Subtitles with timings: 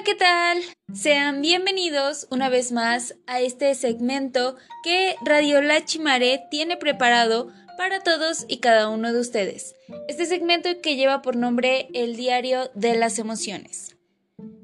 [0.00, 0.62] Hola, ¿qué tal?
[0.94, 8.00] Sean bienvenidos una vez más a este segmento que Radio La Chimare tiene preparado para
[8.00, 9.74] todos y cada uno de ustedes.
[10.08, 13.89] Este segmento que lleva por nombre El Diario de las Emociones.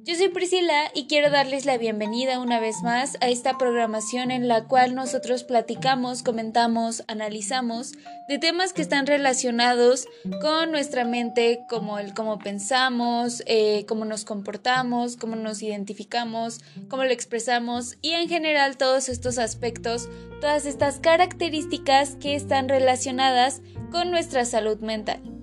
[0.07, 4.47] Yo soy Priscila y quiero darles la bienvenida una vez más a esta programación en
[4.47, 7.91] la cual nosotros platicamos, comentamos, analizamos
[8.29, 10.07] de temas que están relacionados
[10.41, 17.03] con nuestra mente, como el cómo pensamos, eh, cómo nos comportamos, cómo nos identificamos, cómo
[17.03, 20.09] lo expresamos y en general todos estos aspectos,
[20.41, 25.36] todas estas características que están relacionadas con nuestra salud mental.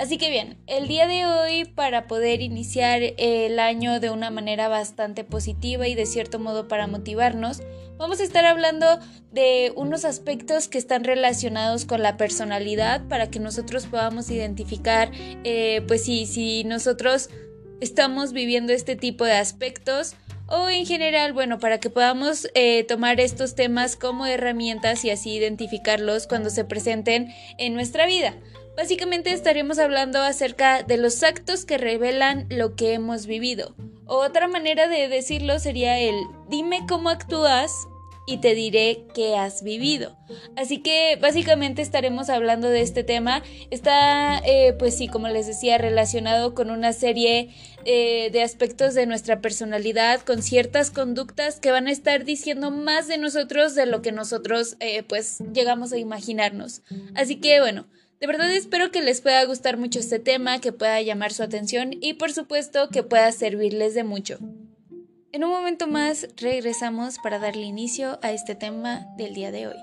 [0.00, 4.66] Así que bien, el día de hoy para poder iniciar el año de una manera
[4.66, 7.60] bastante positiva y de cierto modo para motivarnos,
[7.98, 8.86] vamos a estar hablando
[9.30, 15.10] de unos aspectos que están relacionados con la personalidad para que nosotros podamos identificar,
[15.44, 17.28] eh, pues si, si nosotros
[17.82, 20.14] estamos viviendo este tipo de aspectos
[20.46, 25.32] o en general, bueno, para que podamos eh, tomar estos temas como herramientas y así
[25.32, 28.34] identificarlos cuando se presenten en nuestra vida.
[28.80, 33.74] Básicamente estaremos hablando acerca de los actos que revelan lo que hemos vivido.
[34.06, 36.14] Otra manera de decirlo sería el
[36.48, 37.70] dime cómo actúas
[38.26, 40.16] y te diré qué has vivido.
[40.56, 43.42] Así que básicamente estaremos hablando de este tema.
[43.70, 47.50] Está, eh, pues sí, como les decía, relacionado con una serie
[47.84, 53.08] eh, de aspectos de nuestra personalidad, con ciertas conductas que van a estar diciendo más
[53.08, 56.80] de nosotros de lo que nosotros, eh, pues, llegamos a imaginarnos.
[57.14, 57.84] Así que bueno.
[58.20, 61.94] De verdad espero que les pueda gustar mucho este tema, que pueda llamar su atención
[62.02, 64.38] y por supuesto que pueda servirles de mucho.
[65.32, 69.76] En un momento más regresamos para darle inicio a este tema del día de hoy.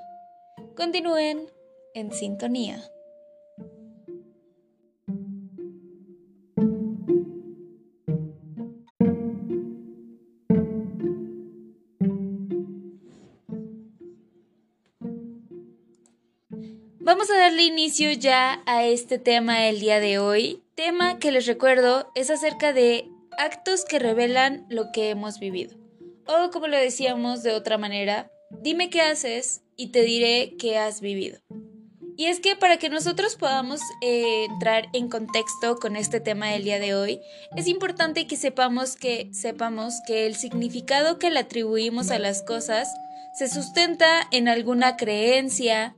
[0.75, 1.47] Continúen
[1.95, 2.79] en sintonía.
[17.87, 20.61] Inicio ya a este tema el día de hoy.
[20.75, 25.77] Tema que les recuerdo es acerca de actos que revelan lo que hemos vivido.
[26.25, 30.99] O como lo decíamos de otra manera, dime qué haces y te diré qué has
[30.99, 31.39] vivido.
[32.17, 36.65] Y es que para que nosotros podamos eh, entrar en contexto con este tema del
[36.65, 37.21] día de hoy,
[37.55, 42.93] es importante que sepamos que sepamos que el significado que le atribuimos a las cosas
[43.33, 45.95] se sustenta en alguna creencia,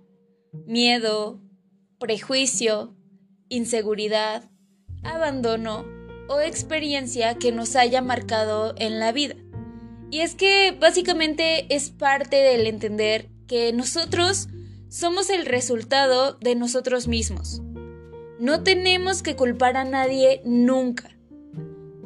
[0.68, 1.42] miedo,
[2.00, 2.96] prejuicio,
[3.50, 4.50] inseguridad,
[5.04, 5.86] abandono
[6.28, 9.36] o experiencia que nos haya marcado en la vida.
[10.12, 14.48] Y es que básicamente es parte del entender que nosotros
[14.90, 17.62] somos el resultado de nosotros mismos.
[18.40, 21.12] No tenemos que culpar a nadie nunca.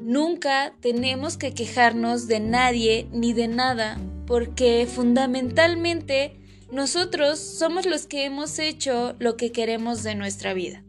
[0.02, 6.43] Nunca tenemos que quejarnos de nadie ni de nada porque fundamentalmente
[6.74, 10.84] nosotros somos los que hemos hecho lo que queremos de nuestra vida.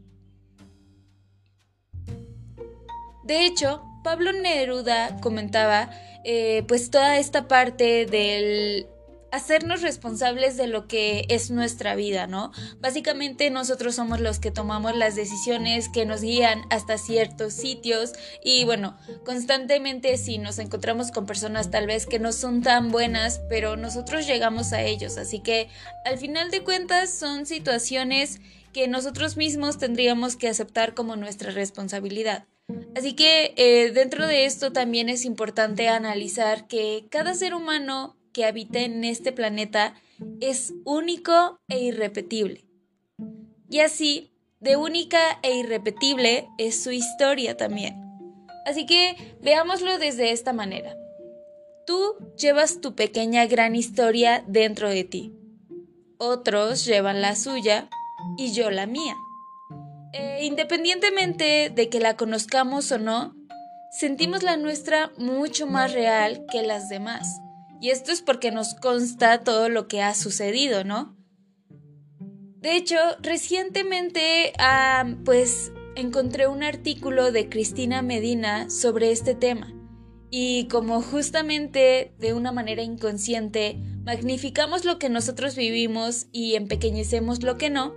[3.23, 5.91] De hecho, Pablo Neruda comentaba
[6.25, 8.87] eh, pues toda esta parte del
[9.35, 12.53] hacernos responsables de lo que es nuestra vida, ¿no?
[12.79, 18.13] Básicamente nosotros somos los que tomamos las decisiones que nos guían hasta ciertos sitios
[18.45, 23.41] y bueno, constantemente si nos encontramos con personas tal vez que no son tan buenas,
[23.49, 25.69] pero nosotros llegamos a ellos, así que
[26.05, 28.41] al final de cuentas son situaciones
[28.73, 32.47] que nosotros mismos tendríamos que aceptar como nuestra responsabilidad.
[32.97, 38.45] Así que eh, dentro de esto también es importante analizar que cada ser humano que
[38.45, 39.95] habita en este planeta
[40.41, 42.67] es único e irrepetible.
[43.71, 48.03] Y así, de única e irrepetible es su historia también.
[48.67, 50.97] Así que veámoslo desde esta manera.
[51.87, 55.35] Tú llevas tu pequeña gran historia dentro de ti.
[56.19, 57.89] Otros llevan la suya
[58.39, 59.15] y yo la mía.
[60.13, 63.35] E independientemente de que la conozcamos o no,
[63.99, 67.41] sentimos la nuestra mucho más real que las demás.
[67.81, 71.17] Y esto es porque nos consta todo lo que ha sucedido, ¿no?
[72.61, 74.53] De hecho, recientemente,
[75.25, 79.73] pues, encontré un artículo de Cristina Medina sobre este tema.
[80.31, 87.57] Y como justamente de una manera inconsciente magnificamos lo que nosotros vivimos y empequeñecemos lo
[87.57, 87.95] que no,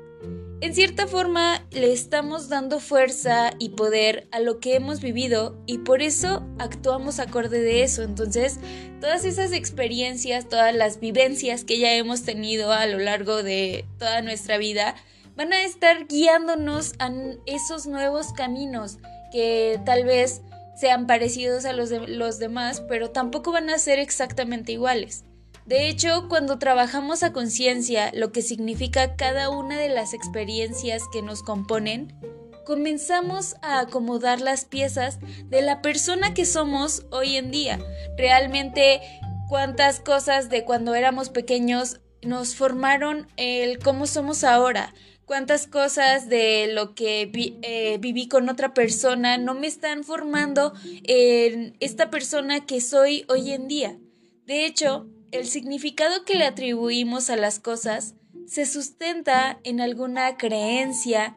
[0.59, 5.79] en cierta forma le estamos dando fuerza y poder a lo que hemos vivido y
[5.79, 8.01] por eso actuamos acorde de eso.
[8.01, 8.59] Entonces,
[8.99, 14.21] todas esas experiencias, todas las vivencias que ya hemos tenido a lo largo de toda
[14.23, 14.95] nuestra vida,
[15.35, 17.11] van a estar guiándonos a
[17.45, 18.97] esos nuevos caminos
[19.31, 20.41] que tal vez
[20.75, 25.26] sean parecidos a los de los demás, pero tampoco van a ser exactamente iguales.
[25.67, 31.21] De hecho, cuando trabajamos a conciencia lo que significa cada una de las experiencias que
[31.21, 32.17] nos componen,
[32.65, 35.19] comenzamos a acomodar las piezas
[35.49, 37.79] de la persona que somos hoy en día.
[38.17, 39.01] Realmente,
[39.49, 44.93] cuántas cosas de cuando éramos pequeños nos formaron el cómo somos ahora.
[45.25, 47.29] Cuántas cosas de lo que
[47.61, 50.71] eh, viví con otra persona no me están formando
[51.03, 53.97] en esta persona que soy hoy en día.
[54.45, 58.15] De hecho, el significado que le atribuimos a las cosas
[58.47, 61.35] se sustenta en alguna creencia,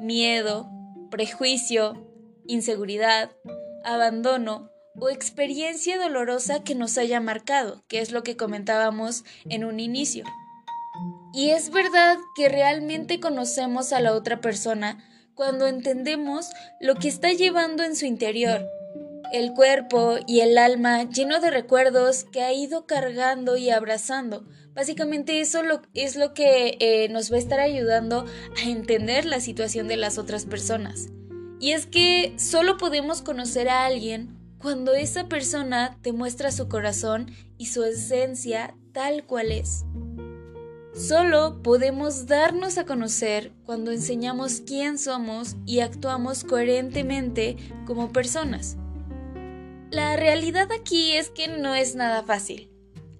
[0.00, 0.68] miedo,
[1.10, 2.06] prejuicio,
[2.46, 3.30] inseguridad,
[3.84, 4.70] abandono
[5.00, 10.24] o experiencia dolorosa que nos haya marcado, que es lo que comentábamos en un inicio.
[11.32, 16.50] Y es verdad que realmente conocemos a la otra persona cuando entendemos
[16.80, 18.66] lo que está llevando en su interior,
[19.32, 24.46] el cuerpo y el alma lleno de recuerdos que ha ido cargando y abrazando,
[24.78, 28.24] Básicamente eso es lo que eh, nos va a estar ayudando
[28.64, 31.08] a entender la situación de las otras personas.
[31.58, 37.32] Y es que solo podemos conocer a alguien cuando esa persona te muestra su corazón
[37.56, 39.84] y su esencia tal cual es.
[40.94, 48.76] Solo podemos darnos a conocer cuando enseñamos quién somos y actuamos coherentemente como personas.
[49.90, 52.70] La realidad aquí es que no es nada fácil.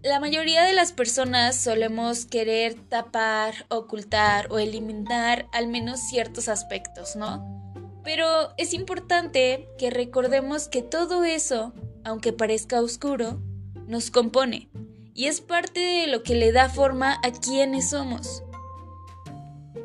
[0.02, 7.16] La mayoría de las personas solemos querer tapar, ocultar o eliminar al menos ciertos aspectos,
[7.16, 7.72] ¿no?
[8.04, 11.72] Pero es importante que recordemos que todo eso,
[12.04, 13.40] aunque parezca oscuro,
[13.86, 14.68] nos compone
[15.14, 18.42] y es parte de lo que le da forma a quienes somos.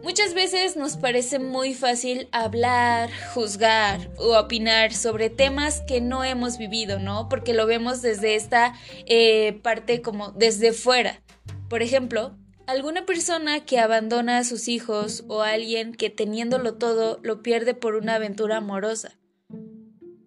[0.03, 6.57] Muchas veces nos parece muy fácil hablar, juzgar o opinar sobre temas que no hemos
[6.57, 7.29] vivido, ¿no?
[7.29, 11.21] Porque lo vemos desde esta eh, parte como desde fuera.
[11.69, 17.41] Por ejemplo, alguna persona que abandona a sus hijos o alguien que teniéndolo todo lo
[17.41, 19.17] pierde por una aventura amorosa.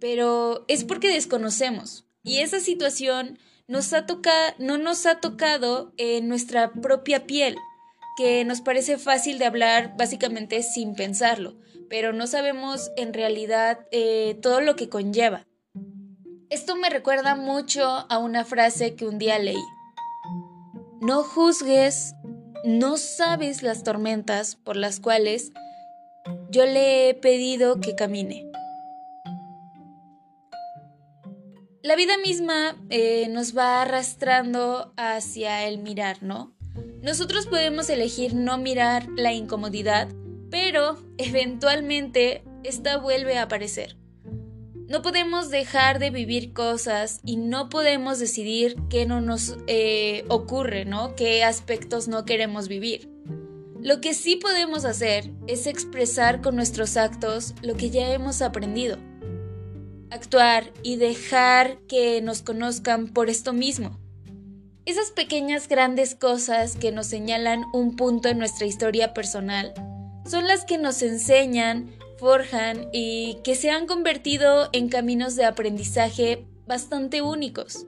[0.01, 3.39] Pero es porque desconocemos y esa situación
[3.69, 4.07] nos ha
[4.59, 7.59] no nos ha tocado en nuestra propia piel
[8.17, 11.57] que nos parece fácil de hablar básicamente sin pensarlo,
[11.89, 15.47] pero no sabemos en realidad eh, todo lo que conlleva.
[16.49, 19.63] Esto me recuerda mucho a una frase que un día leí.
[21.01, 22.15] No juzgues,
[22.65, 25.53] no sabes las tormentas por las cuales
[26.51, 28.51] yo le he pedido que camine.
[31.83, 36.56] La vida misma eh, nos va arrastrando hacia el mirar, ¿no?
[37.07, 40.09] Nosotros podemos elegir no mirar la incomodidad,
[40.51, 43.97] pero eventualmente esta vuelve a aparecer.
[44.89, 50.85] No podemos dejar de vivir cosas y no podemos decidir qué no nos eh, ocurre,
[50.85, 51.15] ¿no?
[51.15, 53.09] ¿Qué aspectos no queremos vivir?
[53.81, 58.99] Lo que sí podemos hacer es expresar con nuestros actos lo que ya hemos aprendido.
[60.11, 63.97] Actuar y dejar que nos conozcan por esto mismo.
[64.87, 69.75] Esas pequeñas grandes cosas que nos señalan un punto en nuestra historia personal
[70.25, 76.47] son las que nos enseñan, forjan y que se han convertido en caminos de aprendizaje
[76.69, 77.87] bastante únicos.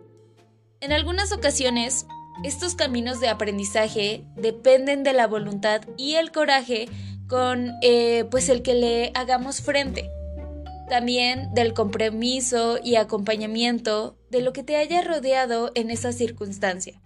[0.81, 2.05] En algunas ocasiones,
[2.43, 6.89] estos caminos de aprendizaje dependen de la voluntad y el coraje
[7.29, 10.11] con eh, pues el que le hagamos frente
[10.89, 17.01] también del compromiso y acompañamiento de lo que te haya rodeado en esa circunstancia.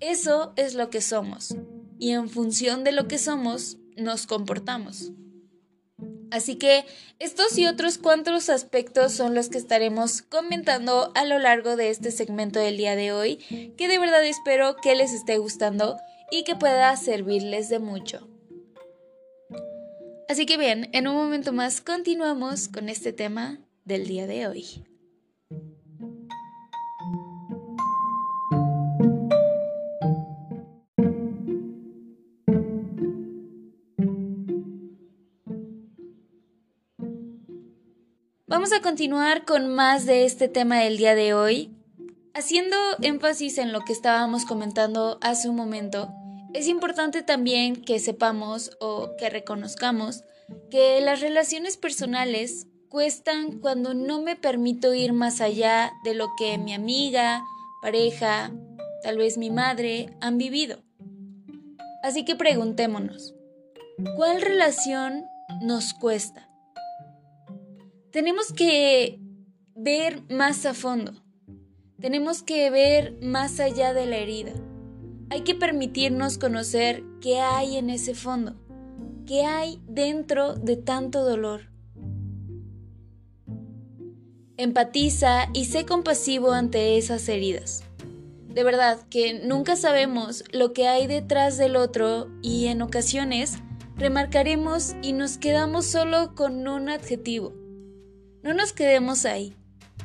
[0.00, 1.56] Eso es lo que somos,
[1.98, 5.12] y en función de lo que somos, nos comportamos.
[6.30, 6.84] Así que
[7.18, 12.12] estos y otros cuantos aspectos son los que estaremos comentando a lo largo de este
[12.12, 13.36] segmento del día de hoy,
[13.76, 15.98] que de verdad espero que les esté gustando
[16.30, 18.28] y que pueda servirles de mucho.
[20.28, 24.84] Así que bien, en un momento más continuamos con este tema del día de hoy.
[38.60, 41.74] Vamos a continuar con más de este tema del día de hoy,
[42.34, 46.12] haciendo énfasis en lo que estábamos comentando hace un momento
[46.52, 50.24] es importante también que sepamos o que reconozcamos
[50.70, 56.58] que las relaciones personales cuestan cuando no me permito ir más allá de lo que
[56.58, 57.42] mi amiga,
[57.80, 58.52] pareja,
[59.02, 60.82] tal vez mi madre han vivido.
[62.02, 63.34] Así que preguntémonos,
[64.18, 65.24] ¿cuál relación
[65.62, 66.49] nos cuesta?
[68.10, 69.20] Tenemos que
[69.76, 71.12] ver más a fondo.
[72.00, 74.52] Tenemos que ver más allá de la herida.
[75.28, 78.56] Hay que permitirnos conocer qué hay en ese fondo,
[79.26, 81.70] qué hay dentro de tanto dolor.
[84.56, 87.84] Empatiza y sé compasivo ante esas heridas.
[88.48, 93.58] De verdad que nunca sabemos lo que hay detrás del otro y en ocasiones
[93.96, 97.59] remarcaremos y nos quedamos solo con un adjetivo.
[98.42, 99.54] No nos quedemos ahí.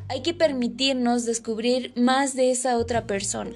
[0.10, 3.56] Hay que permitirnos descubrir más de esa otra persona.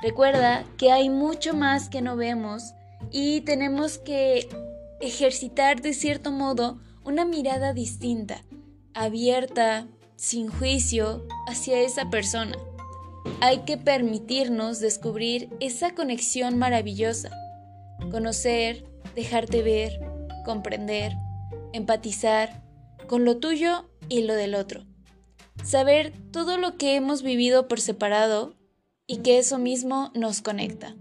[0.00, 2.72] Recuerda que hay mucho más que no vemos
[3.10, 4.48] y tenemos que
[5.00, 8.42] ejercitar de cierto modo una mirada distinta,
[8.94, 12.56] abierta, sin juicio, hacia esa persona.
[13.40, 17.30] Hay que permitirnos descubrir esa conexión maravillosa,
[18.10, 18.84] conocer,
[19.14, 20.00] dejarte ver,
[20.44, 21.12] comprender,
[21.72, 22.62] empatizar
[23.12, 24.86] con lo tuyo y lo del otro.
[25.62, 28.54] Saber todo lo que hemos vivido por separado
[29.06, 30.96] y que eso mismo nos conecta.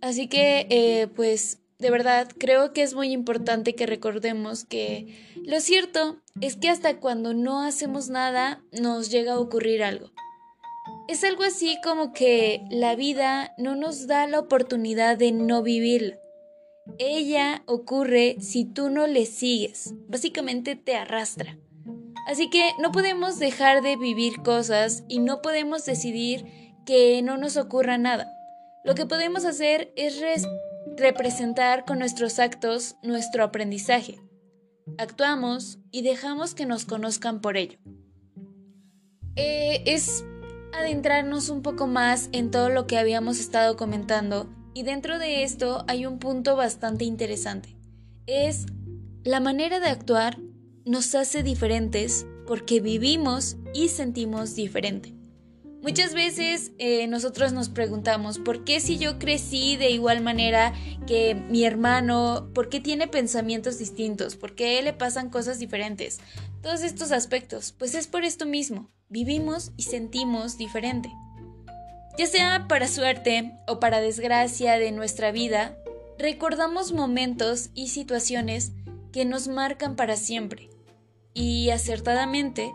[0.00, 5.14] Así que, eh, pues, de verdad, creo que es muy importante que recordemos que
[5.44, 10.12] lo cierto es que hasta cuando no hacemos nada nos llega a ocurrir algo.
[11.06, 16.16] Es algo así como que la vida no nos da la oportunidad de no vivirla.
[16.98, 19.94] Ella ocurre si tú no le sigues.
[20.08, 21.58] Básicamente te arrastra.
[22.26, 26.44] Así que no podemos dejar de vivir cosas y no podemos decidir
[26.84, 28.32] que no nos ocurra nada.
[28.84, 30.20] Lo que podemos hacer es
[30.96, 34.20] representar con nuestros actos nuestro aprendizaje.
[34.98, 37.78] Actuamos y dejamos que nos conozcan por ello.
[39.34, 40.24] Eh, es
[40.72, 45.86] adentrarnos un poco más en todo lo que habíamos estado comentando y dentro de esto
[45.88, 47.74] hay un punto bastante interesante.
[48.26, 48.66] Es
[49.24, 50.38] la manera de actuar
[50.84, 55.14] nos hace diferentes porque vivimos y sentimos diferente.
[55.80, 60.74] Muchas veces eh, nosotros nos preguntamos, ¿por qué si yo crecí de igual manera
[61.06, 62.50] que mi hermano?
[62.52, 64.36] ¿Por qué tiene pensamientos distintos?
[64.36, 66.18] ¿Por qué le pasan cosas diferentes?
[66.60, 71.08] Todos estos aspectos, pues es por esto mismo, vivimos y sentimos diferente.
[72.18, 75.76] Ya sea para suerte o para desgracia de nuestra vida,
[76.18, 78.72] recordamos momentos y situaciones
[79.12, 80.70] que nos marcan para siempre.
[81.34, 82.72] Y acertadamente,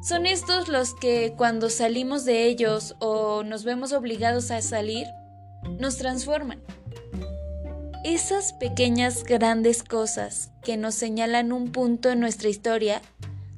[0.00, 5.08] son estos los que cuando salimos de ellos o nos vemos obligados a salir,
[5.80, 6.62] nos transforman.
[8.04, 13.02] Esas pequeñas grandes cosas que nos señalan un punto en nuestra historia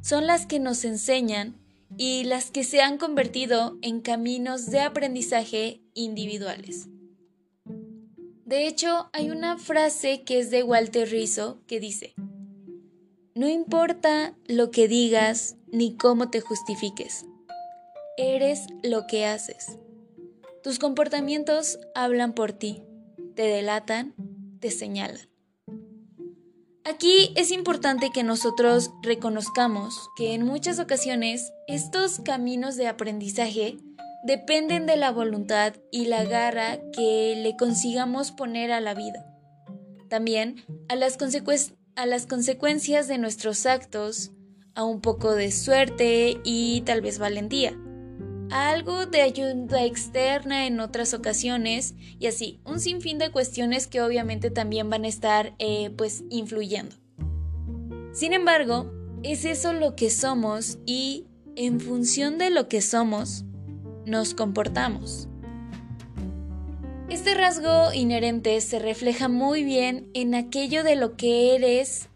[0.00, 1.56] son las que nos enseñan
[1.96, 6.88] y las que se han convertido en caminos de aprendizaje individuales.
[8.44, 12.14] De hecho, hay una frase que es de Walter Rizzo que dice,
[13.34, 17.26] no importa lo que digas ni cómo te justifiques.
[18.16, 19.78] Eres lo que haces.
[20.62, 22.82] Tus comportamientos hablan por ti,
[23.34, 24.14] te delatan,
[24.60, 25.28] te señalan.
[26.88, 33.76] Aquí es importante que nosotros reconozcamos que en muchas ocasiones estos caminos de aprendizaje
[34.24, 39.26] dependen de la voluntad y la garra que le consigamos poner a la vida.
[40.08, 44.30] También a las consecuencias a las consecuencias de nuestros actos,
[44.74, 47.76] a un poco de suerte y tal vez valentía,
[48.50, 54.50] algo de ayuda externa en otras ocasiones y así, un sinfín de cuestiones que obviamente
[54.50, 56.96] también van a estar eh, pues influyendo.
[58.12, 61.26] Sin embargo, es eso lo que somos y
[61.56, 63.44] en función de lo que somos,
[64.04, 65.28] nos comportamos.
[67.08, 72.08] Este rasgo inherente se refleja muy bien en aquello de lo que eres,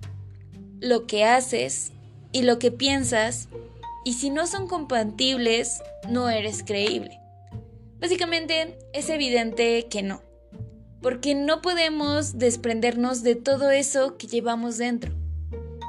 [0.81, 1.93] lo que haces
[2.33, 3.49] y lo que piensas,
[4.05, 7.21] y si no son compatibles, no eres creíble.
[8.01, 10.23] Básicamente es evidente que no,
[11.03, 15.15] porque no podemos desprendernos de todo eso que llevamos dentro,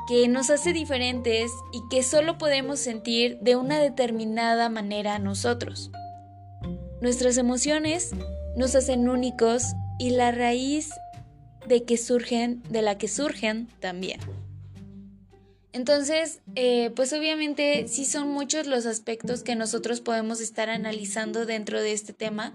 [0.08, 5.90] que nos hace diferentes y que solo podemos sentir de una determinada manera nosotros.
[7.02, 8.12] Nuestras emociones
[8.58, 9.64] nos hacen únicos
[9.98, 10.90] y la raíz
[11.68, 14.20] de que surgen, de la que surgen también.
[15.74, 21.82] Entonces, eh, pues obviamente sí son muchos los aspectos que nosotros podemos estar analizando dentro
[21.82, 22.54] de este tema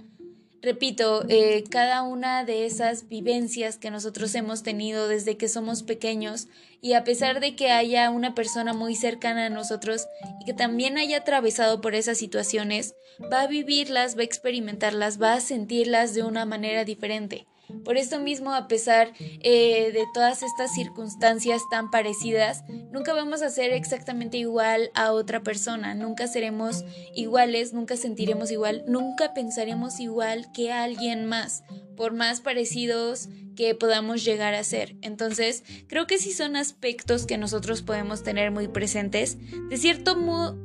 [0.67, 6.49] Repito, eh, cada una de esas vivencias que nosotros hemos tenido desde que somos pequeños
[6.81, 10.09] y a pesar de que haya una persona muy cercana a nosotros
[10.41, 12.97] y que también haya atravesado por esas situaciones,
[13.33, 17.47] va a vivirlas, va a experimentarlas, va a sentirlas de una manera diferente.
[17.85, 23.51] Por esto mismo, a pesar eh, de todas estas circunstancias tan parecidas, nunca vamos a
[23.51, 30.51] ser exactamente igual a otra persona, nunca seremos iguales, nunca sentiremos igual, nunca pensaremos igual
[30.53, 31.65] que alguien más,
[31.97, 34.95] por más parecidos que podamos llegar a ser.
[35.03, 39.39] Entonces, creo que sí son aspectos que nosotros podemos tener muy presentes.
[39.69, 40.15] De cierto,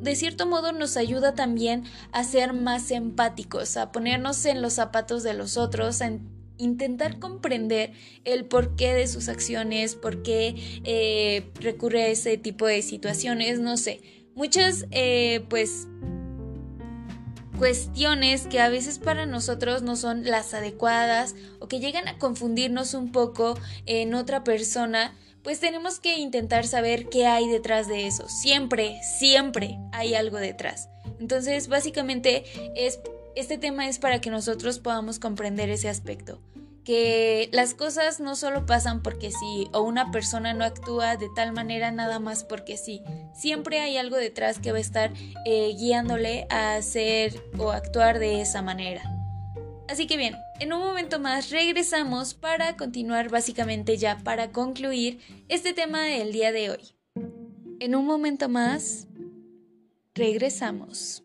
[0.01, 5.23] de cierto modo nos ayuda también a ser más empáticos, a ponernos en los zapatos
[5.23, 6.11] de los otros, a
[6.61, 7.91] intentar comprender
[8.23, 13.77] el porqué de sus acciones, por qué eh, recurre a ese tipo de situaciones, no
[13.77, 14.01] sé.
[14.35, 15.87] Muchas, eh, pues,
[17.57, 22.93] cuestiones que a veces para nosotros no son las adecuadas o que llegan a confundirnos
[22.93, 28.27] un poco en otra persona, pues tenemos que intentar saber qué hay detrás de eso.
[28.29, 30.89] Siempre, siempre hay algo detrás.
[31.19, 32.99] Entonces, básicamente es
[33.35, 36.39] este tema es para que nosotros podamos comprender ese aspecto
[36.83, 41.53] que las cosas no solo pasan porque sí, o una persona no actúa de tal
[41.53, 43.01] manera nada más porque sí.
[43.33, 45.13] Siempre hay algo detrás que va a estar
[45.45, 49.03] eh, guiándole a hacer o actuar de esa manera.
[49.87, 55.19] Así que bien, en un momento más regresamos para continuar básicamente ya para concluir
[55.49, 56.95] este tema del día de hoy.
[57.79, 59.07] En un momento más,
[60.13, 61.23] regresamos.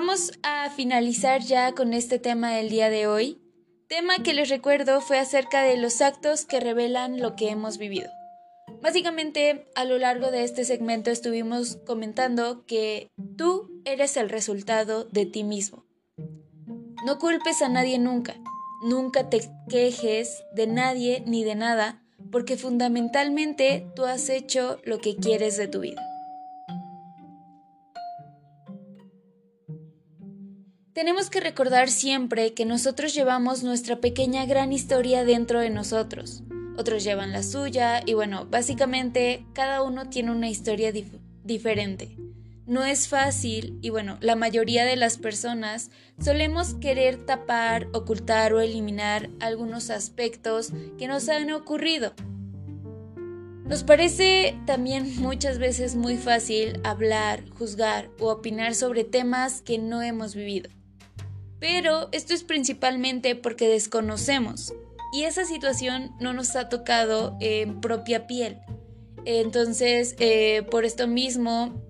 [0.00, 3.42] Vamos a finalizar ya con este tema del día de hoy.
[3.88, 8.08] Tema que les recuerdo fue acerca de los actos que revelan lo que hemos vivido.
[8.80, 15.26] Básicamente, a lo largo de este segmento estuvimos comentando que tú eres el resultado de
[15.26, 15.84] ti mismo.
[17.04, 18.36] No culpes a nadie nunca,
[18.84, 25.16] nunca te quejes de nadie ni de nada, porque fundamentalmente tú has hecho lo que
[25.16, 26.07] quieres de tu vida.
[30.98, 36.42] Tenemos que recordar siempre que nosotros llevamos nuestra pequeña gran historia dentro de nosotros.
[36.76, 40.92] Otros llevan la suya y bueno, básicamente cada uno tiene una historia
[41.44, 42.16] diferente.
[42.66, 48.60] No es fácil y bueno, la mayoría de las personas solemos querer tapar, ocultar o
[48.60, 52.12] eliminar algunos aspectos que nos han ocurrido.
[53.66, 60.02] Nos parece también muchas veces muy fácil hablar, juzgar o opinar sobre temas que no
[60.02, 60.70] hemos vivido.
[61.60, 64.72] Pero esto es principalmente porque desconocemos
[65.12, 68.58] y esa situación no nos ha tocado en propia piel.
[69.24, 71.82] Entonces, eh, por esto mismo,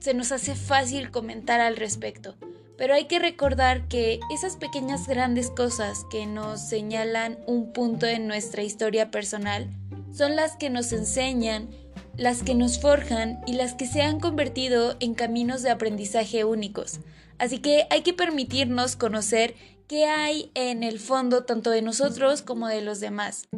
[0.00, 2.36] se nos hace fácil comentar al respecto.
[2.76, 8.26] Pero hay que recordar que esas pequeñas grandes cosas que nos señalan un punto en
[8.26, 9.68] nuestra historia personal
[10.12, 11.68] son las que nos enseñan,
[12.16, 16.98] las que nos forjan y las que se han convertido en caminos de aprendizaje únicos.
[17.38, 19.54] Así que hay que permitirnos conocer
[19.88, 23.48] qué hay en el fondo tanto de nosotros como de los demás.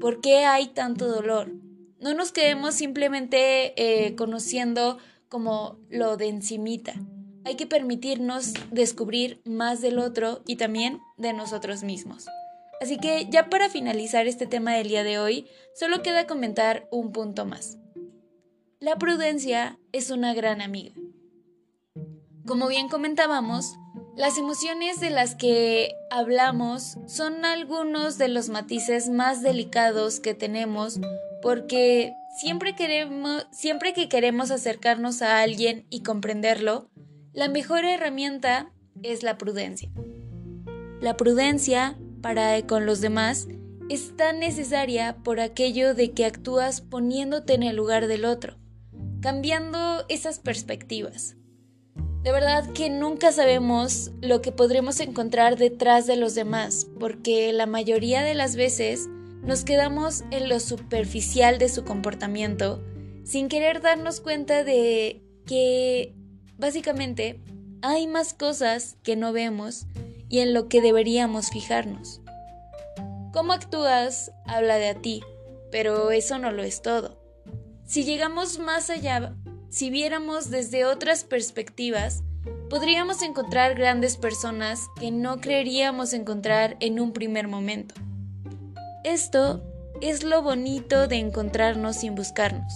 [0.00, 1.52] ¿Por qué hay tanto dolor?
[2.00, 6.94] No nos quedemos simplemente eh, conociendo como lo de encimita.
[7.44, 12.26] Hay que permitirnos descubrir más del otro y también de nosotros mismos.
[12.80, 17.12] Así que ya para finalizar este tema del día de hoy, solo queda comentar un
[17.12, 17.78] punto más.
[18.80, 20.92] La prudencia es una gran amiga.
[22.46, 23.78] Como bien comentábamos,
[24.16, 31.00] las emociones de las que hablamos son algunos de los matices más delicados que tenemos
[31.40, 36.90] porque siempre, queremos, siempre que queremos acercarnos a alguien y comprenderlo,
[37.32, 38.70] la mejor herramienta
[39.02, 39.90] es la prudencia.
[41.00, 43.48] La prudencia para con los demás
[43.88, 48.58] es tan necesaria por aquello de que actúas poniéndote en el lugar del otro,
[49.20, 51.36] cambiando esas perspectivas.
[52.24, 57.66] De verdad que nunca sabemos lo que podremos encontrar detrás de los demás, porque la
[57.66, 59.08] mayoría de las veces
[59.42, 62.82] nos quedamos en lo superficial de su comportamiento
[63.24, 66.14] sin querer darnos cuenta de que
[66.56, 67.42] básicamente
[67.82, 69.84] hay más cosas que no vemos
[70.30, 72.22] y en lo que deberíamos fijarnos.
[73.34, 75.22] Cómo actúas habla de a ti,
[75.70, 77.20] pero eso no lo es todo.
[77.84, 79.36] Si llegamos más allá
[79.74, 82.22] si viéramos desde otras perspectivas,
[82.70, 87.96] podríamos encontrar grandes personas que no creeríamos encontrar en un primer momento.
[89.02, 89.64] Esto
[90.00, 92.72] es lo bonito de encontrarnos sin buscarnos,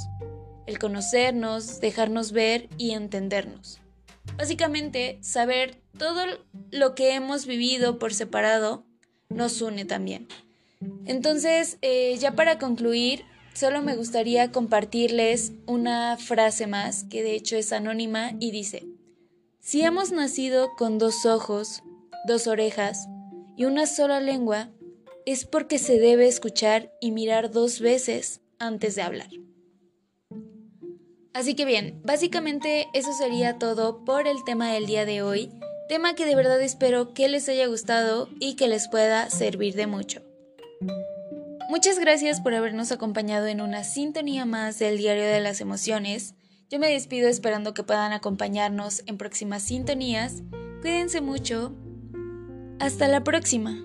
[0.66, 3.78] el conocernos, dejarnos ver y entendernos.
[4.36, 6.24] Básicamente, saber todo
[6.72, 8.84] lo que hemos vivido por separado
[9.28, 10.26] nos une también.
[11.06, 13.24] Entonces, eh, ya para concluir,
[13.58, 18.86] solo me gustaría compartirles una frase más, que de hecho es anónima y dice,
[19.58, 21.82] si hemos nacido con dos ojos,
[22.28, 23.08] dos orejas
[23.56, 24.70] y una sola lengua,
[25.26, 29.30] es porque se debe escuchar y mirar dos veces antes de hablar.
[31.32, 35.50] Así que bien, básicamente eso sería todo por el tema del día de hoy,
[35.88, 39.88] tema que de verdad espero que les haya gustado y que les pueda servir de
[39.88, 40.22] mucho.
[41.68, 46.34] Muchas gracias por habernos acompañado en una sintonía más del Diario de las Emociones.
[46.70, 50.42] Yo me despido esperando que puedan acompañarnos en próximas sintonías.
[50.80, 51.74] Cuídense mucho.
[52.80, 53.84] Hasta la próxima.